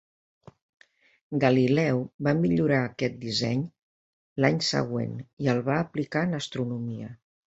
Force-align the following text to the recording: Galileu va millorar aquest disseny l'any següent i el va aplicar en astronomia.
Galileu 1.43 1.99
va 2.27 2.33
millorar 2.45 2.79
aquest 2.85 3.19
disseny 3.27 3.61
l'any 4.45 4.57
següent 4.71 5.13
i 5.47 5.51
el 5.57 5.63
va 5.71 5.77
aplicar 5.85 6.27
en 6.29 6.35
astronomia. 6.39 7.13